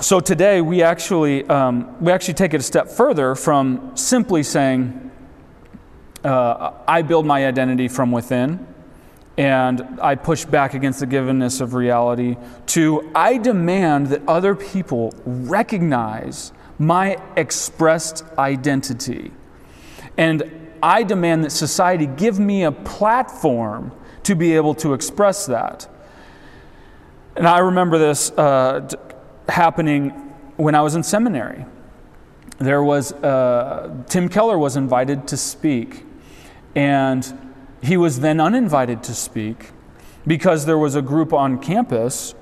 [0.00, 5.10] So today we actually, um, we actually take it a step further from simply saying,
[6.22, 8.66] uh, I build my identity from within
[9.36, 15.14] and I push back against the givenness of reality, to I demand that other people
[15.24, 19.30] recognize my expressed identity.
[20.16, 23.92] And I demand that society give me a platform
[24.24, 25.88] to be able to express that.
[27.36, 28.88] And I remember this uh,
[29.48, 30.10] happening
[30.56, 31.64] when I was in seminary.
[32.58, 36.04] There was, uh, Tim Keller was invited to speak,
[36.74, 39.70] and he was then uninvited to speak
[40.26, 42.34] because there was a group on campus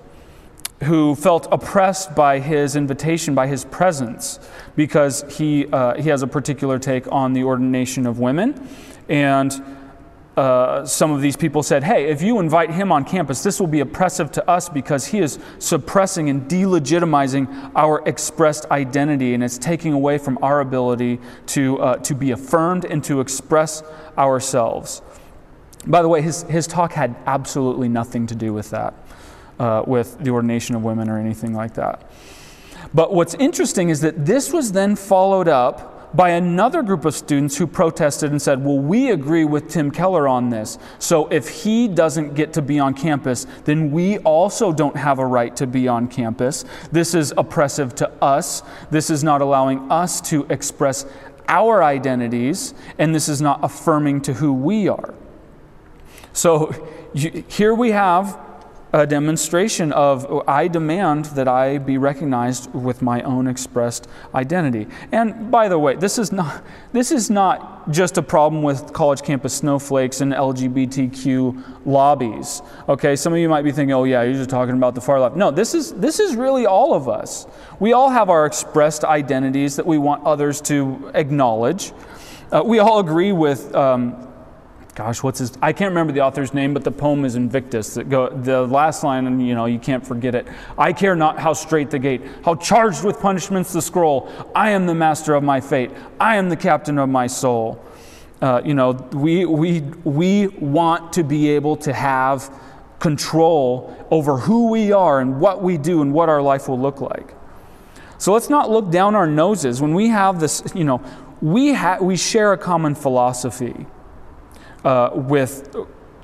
[0.84, 4.38] who felt oppressed by his invitation, by his presence,
[4.76, 8.68] because he, uh, he has a particular take on the ordination of women.
[9.08, 9.52] And
[10.36, 13.66] uh, some of these people said, hey, if you invite him on campus, this will
[13.66, 19.56] be oppressive to us because he is suppressing and delegitimizing our expressed identity, and it's
[19.56, 23.82] taking away from our ability to, uh, to be affirmed and to express
[24.18, 25.00] ourselves.
[25.86, 28.92] By the way, his, his talk had absolutely nothing to do with that,
[29.58, 32.10] uh, with the ordination of women or anything like that.
[32.94, 37.56] But what's interesting is that this was then followed up by another group of students
[37.56, 40.78] who protested and said, Well, we agree with Tim Keller on this.
[40.98, 45.26] So if he doesn't get to be on campus, then we also don't have a
[45.26, 46.64] right to be on campus.
[46.90, 48.62] This is oppressive to us.
[48.90, 51.06] This is not allowing us to express
[51.48, 55.14] our identities, and this is not affirming to who we are.
[56.32, 56.72] So
[57.14, 58.38] you, here we have
[58.96, 64.86] a demonstration of I demand that I be recognized with my own expressed identity.
[65.12, 69.20] And by the way, this is not this is not just a problem with college
[69.20, 72.62] campus snowflakes and LGBTQ lobbies.
[72.88, 75.20] Okay, some of you might be thinking, "Oh yeah, you're just talking about the far
[75.20, 77.46] left." No, this is this is really all of us.
[77.78, 81.92] We all have our expressed identities that we want others to acknowledge.
[82.50, 84.25] Uh, we all agree with um,
[84.96, 85.52] gosh, what's his?
[85.60, 87.94] I can't remember the author's name, but the poem is Invictus.
[87.94, 90.48] That go, the last line, you know, you can't forget it.
[90.76, 94.32] I care not how straight the gate, how charged with punishments the scroll.
[94.54, 95.90] I am the master of my fate.
[96.18, 97.84] I am the captain of my soul.
[98.40, 102.50] Uh, you know, we we we want to be able to have
[102.98, 107.02] control over who we are and what we do and what our life will look
[107.02, 107.34] like.
[108.16, 110.62] So let's not look down our noses when we have this.
[110.74, 111.02] You know,
[111.42, 113.84] we ha- we share a common philosophy
[114.86, 115.74] uh, with,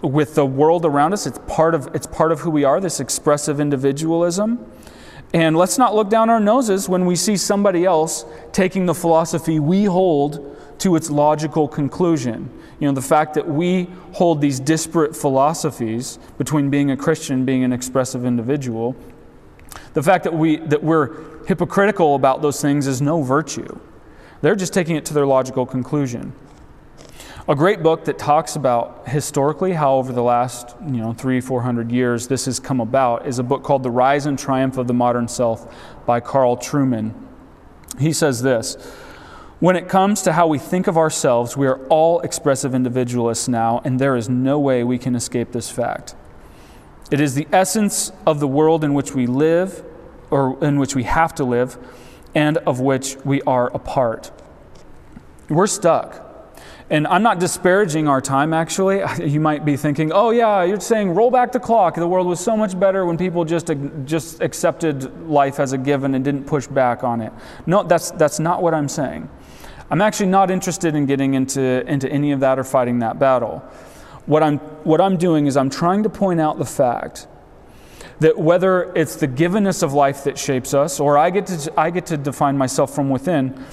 [0.03, 1.27] with the world around us.
[1.27, 4.65] It's part, of, it's part of who we are, this expressive individualism.
[5.35, 9.59] And let's not look down our noses when we see somebody else taking the philosophy
[9.59, 12.51] we hold to its logical conclusion.
[12.79, 17.47] You know, the fact that we hold these disparate philosophies between being a Christian and
[17.47, 18.95] being an expressive individual,
[19.95, 23.79] The fact that, we, that we're hypocritical about those things is no virtue.
[24.41, 26.33] They're just taking it to their logical conclusion.
[27.49, 31.61] A great book that talks about historically how over the last you know three four
[31.61, 34.87] hundred years this has come about is a book called The Rise and Triumph of
[34.87, 35.75] the Modern Self
[36.07, 37.13] by Carl Trueman.
[37.99, 38.77] He says this.
[39.59, 43.81] When it comes to how we think of ourselves, we are all expressive individualists now,
[43.85, 46.15] and there is no way we can escape this fact.
[47.11, 49.85] It is the essence of the world in which we live,
[50.31, 51.77] or in which we have to live,
[52.37, 54.31] and of which we are a part.
[55.49, 56.32] We're stuck.
[56.93, 59.03] And I'm not disparaging our time, actually.
[59.33, 61.95] You might be thinking, oh, yeah, you're saying roll back the clock.
[61.95, 63.71] The world was so much better when people just,
[64.05, 67.33] just accepted life as a given and didn't push back on it.
[67.65, 69.31] No, that's, that's not what I'm saying.
[69.91, 73.61] I'm actually not interested in getting into, into any of that or fighting that battle.
[74.27, 77.27] What I'm, what I'm doing is I'm trying to point out the fact
[78.21, 81.89] that whether it's the givenness of life that shapes us or I get to, I
[81.91, 83.65] get to define myself from within,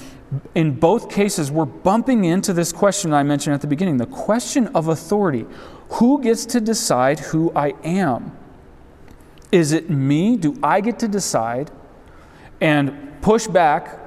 [0.54, 4.68] in both cases, we're bumping into this question I mentioned at the beginning the question
[4.68, 5.46] of authority.
[5.94, 8.36] Who gets to decide who I am?
[9.50, 10.36] Is it me?
[10.36, 11.70] Do I get to decide
[12.60, 13.98] and push back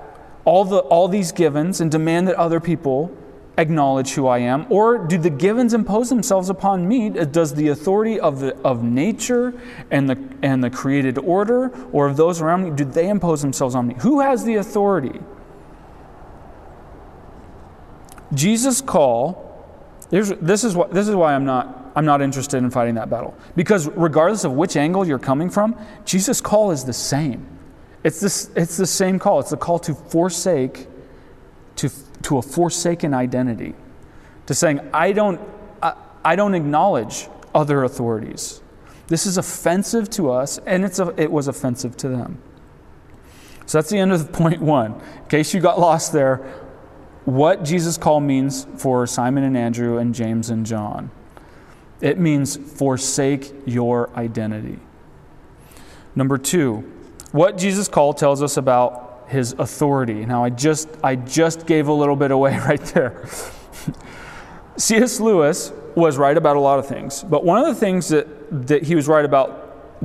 [0.45, 3.15] all, the, all these givens and demand that other people
[3.57, 4.65] acknowledge who I am?
[4.69, 7.09] Or do the givens impose themselves upon me?
[7.09, 9.53] Does the authority of, the, of nature
[9.91, 13.75] and the, and the created order or of those around me, do they impose themselves
[13.75, 13.95] on me?
[13.99, 15.19] Who has the authority?
[18.33, 19.49] Jesus' call,
[20.09, 23.35] this is, what, this is why I'm not, I'm not interested in fighting that battle.
[23.55, 27.47] Because regardless of which angle you're coming from, Jesus' call is the same.
[28.03, 29.39] It's, this, it's the same call.
[29.39, 30.87] It's the call to forsake,
[31.77, 31.89] to,
[32.23, 33.75] to a forsaken identity,
[34.47, 35.39] to saying, I don't,
[35.81, 38.61] I, I don't acknowledge other authorities.
[39.07, 42.41] This is offensive to us, and it's a, it was offensive to them.
[43.65, 44.93] So that's the end of point one.
[44.93, 46.41] In case you got lost there,
[47.25, 51.11] what Jesus' call means for Simon and Andrew and James and John
[52.03, 54.77] it means forsake your identity.
[56.15, 56.79] Number two,
[57.31, 60.25] what Jesus' call tells us about his authority.
[60.25, 63.25] Now, I just, I just gave a little bit away right there.
[64.75, 65.21] C.S.
[65.21, 68.27] Lewis was right about a lot of things, but one of the things that,
[68.67, 69.61] that he was right about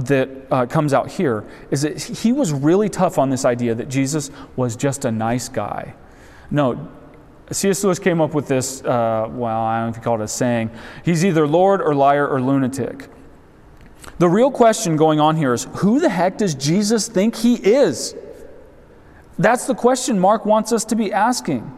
[0.06, 3.88] that uh, comes out here is that he was really tough on this idea that
[3.88, 5.96] Jesus was just a nice guy.
[6.48, 6.88] No,
[7.50, 7.82] C.S.
[7.82, 10.28] Lewis came up with this, uh, well, I don't know if you call it a
[10.28, 10.70] saying.
[11.04, 13.08] He's either Lord or liar or lunatic.
[14.18, 18.14] The real question going on here is who the heck does Jesus think he is?
[19.38, 21.74] That's the question Mark wants us to be asking.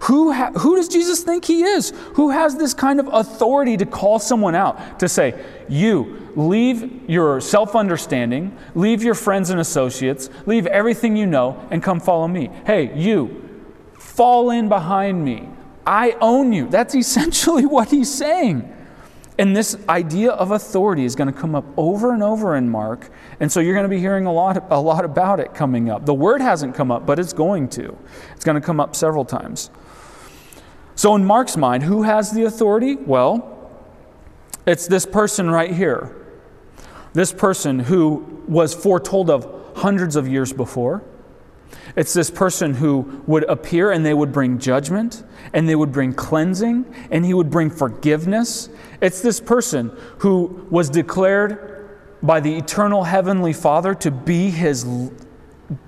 [0.00, 1.92] Who, ha- who does Jesus think he is?
[2.14, 7.40] Who has this kind of authority to call someone out, to say, You, leave your
[7.40, 12.50] self understanding, leave your friends and associates, leave everything you know, and come follow me?
[12.66, 13.43] Hey, you,
[14.04, 15.48] fall in behind me.
[15.86, 16.68] I own you.
[16.68, 18.70] That's essentially what he's saying.
[19.36, 23.10] And this idea of authority is going to come up over and over in Mark.
[23.40, 26.06] And so you're going to be hearing a lot, a lot about it coming up.
[26.06, 27.98] The word hasn't come up, but it's going to.
[28.36, 29.70] It's going to come up several times.
[30.94, 32.94] So, in Mark's mind, who has the authority?
[32.94, 33.50] Well,
[34.64, 36.14] it's this person right here.
[37.12, 41.02] This person who was foretold of hundreds of years before.
[41.96, 46.12] It's this person who would appear and they would bring judgment and they would bring
[46.12, 48.68] cleansing and he would bring forgiveness.
[49.00, 51.88] It's this person who was declared
[52.22, 54.84] by the eternal heavenly Father to be his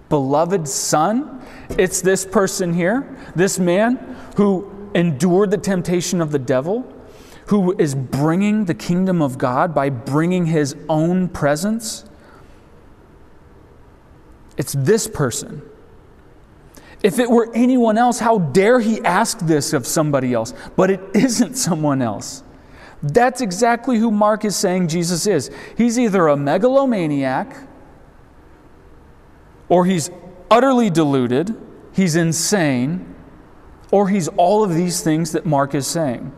[0.09, 1.43] beloved Son.
[1.71, 6.93] It's this person here, this man who endured the temptation of the devil,
[7.47, 12.05] who is bringing the kingdom of God by bringing his own presence.
[14.57, 15.63] It's this person
[17.03, 20.55] if it were anyone else, how dare he ask this of somebody else?
[20.77, 22.43] But it isn't someone else.
[23.03, 25.51] That's exactly who Mark is saying Jesus is.
[25.77, 27.55] He's either a megalomaniac,
[29.69, 30.11] or he's
[30.51, 31.55] utterly deluded,
[31.93, 33.15] he's insane,
[33.91, 36.33] or he's all of these things that Mark is saying.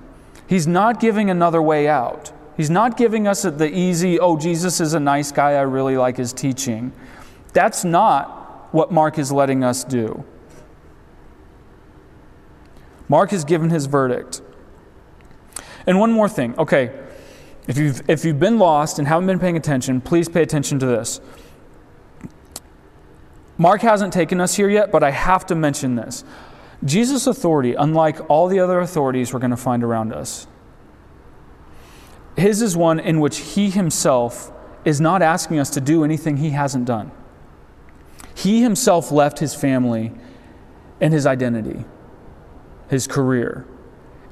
[0.47, 2.33] He's not giving another way out.
[2.57, 6.17] He's not giving us the easy, oh, Jesus is a nice guy, I really like
[6.17, 6.93] his teaching.
[7.53, 10.25] That's not what Mark is letting us do.
[13.09, 14.43] Mark has given his verdict.
[15.87, 16.55] And one more thing.
[16.59, 16.93] Okay,
[17.67, 20.87] if you've, if you've been lost and haven't been paying attention, please pay attention to
[20.87, 21.21] this.
[23.57, 26.25] Mark hasn't taken us here yet, but I have to mention this.
[26.85, 30.47] Jesus' authority, unlike all the other authorities we're going to find around us,
[32.37, 34.53] his is one in which he himself
[34.85, 37.11] is not asking us to do anything he hasn't done.
[38.35, 40.13] He himself left his family
[41.01, 41.85] and his identity,
[42.89, 43.65] his career.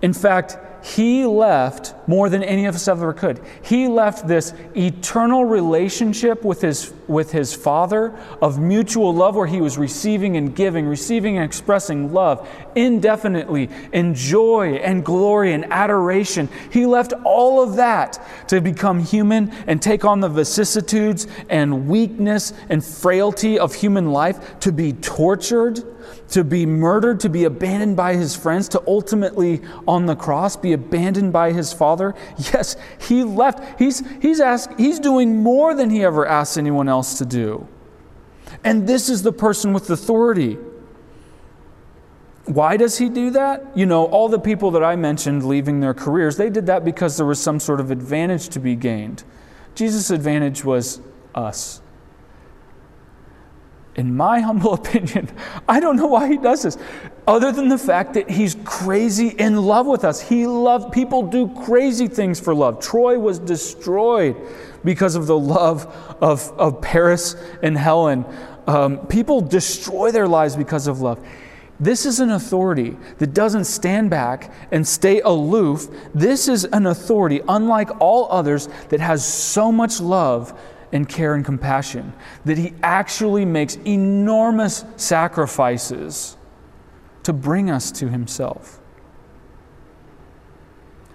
[0.02, 3.40] In fact, he left more than any of us ever could.
[3.62, 9.60] He left this eternal relationship with his, with his Father of mutual love where he
[9.60, 16.48] was receiving and giving, receiving and expressing love indefinitely in joy and glory and adoration.
[16.70, 22.52] He left all of that to become human and take on the vicissitudes and weakness
[22.68, 25.82] and frailty of human life, to be tortured
[26.30, 30.72] to be murdered, to be abandoned by his friends, to ultimately on the cross be
[30.72, 31.95] abandoned by his father.
[32.52, 33.78] Yes, he left.
[33.78, 37.66] He's, he's, asked, he's doing more than he ever asked anyone else to do.
[38.64, 40.58] And this is the person with authority.
[42.44, 43.76] Why does he do that?
[43.76, 47.16] You know, all the people that I mentioned leaving their careers, they did that because
[47.16, 49.24] there was some sort of advantage to be gained.
[49.74, 51.00] Jesus' advantage was
[51.34, 51.82] us
[53.96, 55.28] in my humble opinion,
[55.68, 56.78] I don't know why he does this,
[57.26, 60.20] other than the fact that he's crazy in love with us.
[60.20, 62.80] He loves, people do crazy things for love.
[62.80, 64.36] Troy was destroyed
[64.84, 65.86] because of the love
[66.20, 68.24] of, of Paris and Helen.
[68.66, 71.24] Um, people destroy their lives because of love.
[71.78, 75.88] This is an authority that doesn't stand back and stay aloof.
[76.14, 80.58] This is an authority, unlike all others, that has so much love
[80.92, 82.12] and care and compassion,
[82.44, 86.36] that he actually makes enormous sacrifices
[87.22, 88.80] to bring us to himself.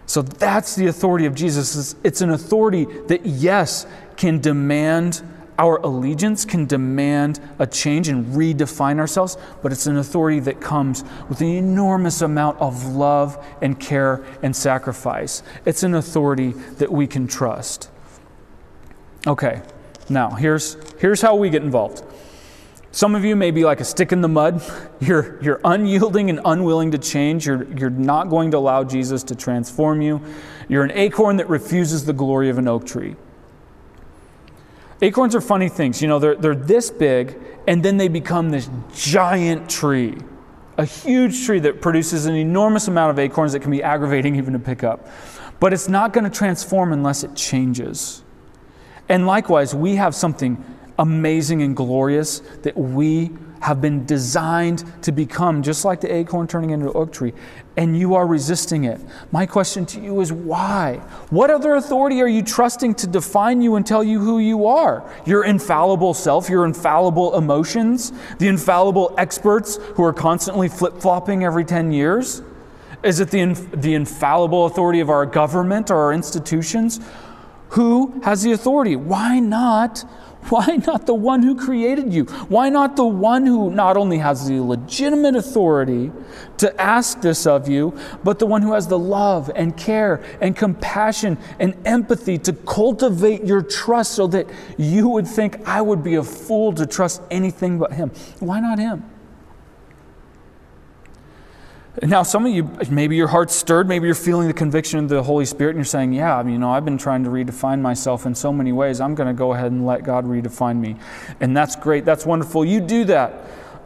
[0.05, 1.95] So that's the authority of Jesus.
[2.03, 5.24] It's an authority that, yes, can demand
[5.57, 11.03] our allegiance, can demand a change and redefine ourselves, but it's an authority that comes
[11.30, 15.43] with an enormous amount of love and care and sacrifice.
[15.65, 17.89] It's an authority that we can trust.
[19.28, 19.61] Okay,
[20.09, 22.03] now here's, here's how we get involved.
[22.91, 24.61] Some of you may be like a stick in the mud.
[24.99, 27.47] You're, you're unyielding and unwilling to change.
[27.47, 30.22] You're, you're not going to allow Jesus to transform you.
[30.69, 33.15] You're an acorn that refuses the glory of an oak tree.
[35.01, 36.01] Acorns are funny things.
[36.03, 37.36] You know, they're, they're this big,
[37.67, 40.17] and then they become this giant tree.
[40.78, 44.53] A huge tree that produces an enormous amount of acorns that can be aggravating even
[44.53, 45.07] to pick up.
[45.59, 48.24] But it's not going to transform unless it changes.
[49.12, 50.64] And likewise, we have something
[50.97, 56.70] amazing and glorious that we have been designed to become, just like the acorn turning
[56.70, 57.34] into an oak tree,
[57.76, 59.01] and you are resisting it.
[59.34, 61.01] My question to you is why?
[61.30, 65.03] What other authority are you trusting to define you and tell you who you are?
[65.26, 71.66] Your infallible self, your infallible emotions, the infallible experts who are constantly flip flopping every
[71.66, 72.41] 10 years?
[73.03, 77.01] Is it the, the infallible authority of our government or our institutions?
[77.72, 78.95] Who has the authority?
[78.95, 80.03] Why not?
[80.49, 82.26] Why not the one who created you?
[82.26, 86.11] Why not the one who not only has the legitimate authority
[86.57, 90.55] to ask this of you, but the one who has the love and care and
[90.55, 94.47] compassion and empathy to cultivate your trust so that
[94.78, 98.09] you would think, I would be a fool to trust anything but him?
[98.39, 99.11] Why not him?
[102.03, 105.21] Now, some of you, maybe your heart's stirred, maybe you're feeling the conviction of the
[105.21, 107.79] Holy Spirit, and you're saying, Yeah, I mean, you know, I've been trying to redefine
[107.79, 108.99] myself in so many ways.
[108.99, 110.95] I'm going to go ahead and let God redefine me.
[111.39, 112.03] And that's great.
[112.03, 112.65] That's wonderful.
[112.65, 113.33] You do that.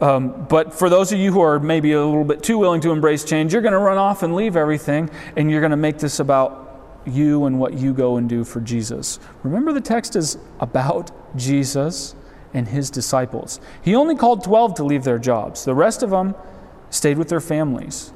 [0.00, 2.90] Um, but for those of you who are maybe a little bit too willing to
[2.90, 5.98] embrace change, you're going to run off and leave everything, and you're going to make
[5.98, 6.62] this about
[7.06, 9.20] you and what you go and do for Jesus.
[9.42, 12.14] Remember, the text is about Jesus
[12.54, 13.60] and his disciples.
[13.82, 16.34] He only called 12 to leave their jobs, the rest of them,
[16.90, 18.12] stayed with their families.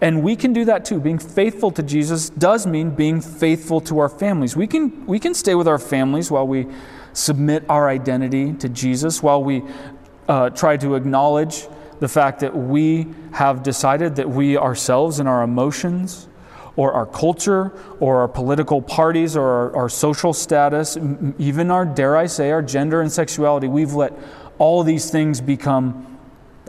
[0.00, 1.00] And we can do that too.
[1.00, 4.56] Being faithful to Jesus does mean being faithful to our families.
[4.56, 6.66] We can, we can stay with our families while we
[7.12, 9.62] submit our identity to Jesus, while we
[10.28, 11.66] uh, try to acknowledge
[12.00, 16.28] the fact that we have decided that we ourselves and our emotions,
[16.76, 20.98] or our culture, or our political parties, or our, our social status,
[21.38, 24.12] even our, dare I say, our gender and sexuality, we've let
[24.58, 26.18] all these things become.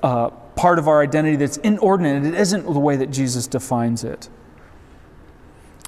[0.03, 2.25] Uh, part of our identity that's inordinate.
[2.25, 4.29] It isn't the way that Jesus defines it.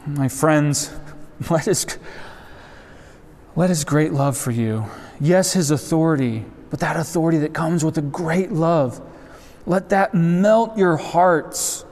[0.06, 0.94] My friends,
[1.50, 1.86] let his,
[3.56, 4.86] let his great love for you,
[5.20, 9.02] yes, his authority, but that authority that comes with a great love,
[9.66, 11.86] let that melt your hearts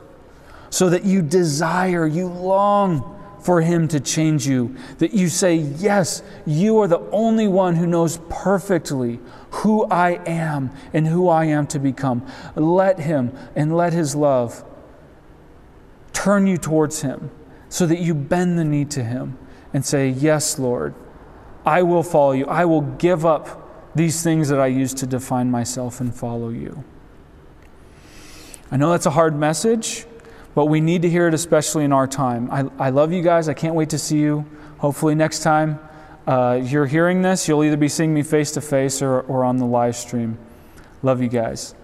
[0.70, 3.15] so that you desire, you long
[3.46, 4.76] for Him to change you.
[4.98, 9.20] That you say, Yes, you are the only one who knows perfectly
[9.52, 12.26] who I am and who I am to become.
[12.56, 14.66] Let Him and let His love
[16.12, 17.30] turn you towards Him
[17.70, 19.38] so that you bend the knee to Him
[19.74, 20.96] and say, Yes, Lord,
[21.64, 22.46] I will follow you.
[22.48, 26.84] I will give up these things that I use to define myself and follow you.
[28.72, 30.08] I know that's a hard message,
[30.56, 32.50] but we need to hear it, especially in our time.
[32.50, 33.48] I, I love you guys.
[33.48, 34.46] I can't wait to see you.
[34.80, 35.80] Hopefully, next time
[36.26, 39.66] uh, you're hearing this, you'll either be seeing me face to face or on the
[39.66, 40.38] live stream.
[41.04, 41.76] Love you guys.